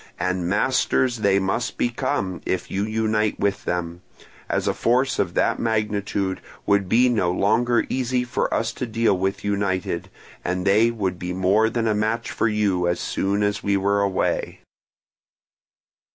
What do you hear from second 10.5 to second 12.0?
they would be more than a